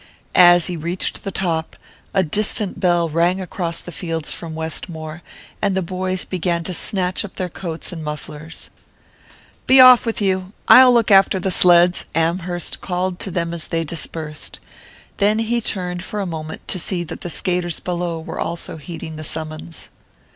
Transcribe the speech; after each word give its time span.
As 0.33 0.65
he 0.65 0.75
reached 0.75 1.23
the 1.23 1.31
top, 1.31 1.75
a 2.11 2.23
distant 2.23 2.79
bell 2.79 3.07
rang 3.07 3.39
across 3.39 3.77
the 3.77 3.91
fields 3.91 4.31
from 4.33 4.55
Westmore, 4.55 5.21
and 5.61 5.77
the 5.77 5.83
boys 5.83 6.25
began 6.25 6.63
to 6.63 6.73
snatch 6.73 7.23
up 7.23 7.35
their 7.35 7.49
coats 7.49 7.91
and 7.91 8.03
mufflers. 8.03 8.71
"Be 9.67 9.79
off 9.79 10.03
with 10.03 10.19
you 10.19 10.53
I'll 10.67 10.91
look 10.91 11.11
after 11.11 11.39
the 11.39 11.51
sleds," 11.51 12.07
Amherst 12.15 12.81
called 12.81 13.19
to 13.19 13.29
them 13.29 13.53
as 13.53 13.67
they 13.67 13.83
dispersed; 13.83 14.59
then 15.17 15.37
he 15.37 15.61
turned 15.61 16.03
for 16.03 16.19
a 16.19 16.25
moment 16.25 16.67
to 16.69 16.79
see 16.79 17.03
that 17.03 17.21
the 17.21 17.29
skaters 17.29 17.79
below 17.79 18.19
were 18.19 18.39
also 18.39 18.77
heeding 18.77 19.17
the 19.17 19.23
summons. 19.23 19.89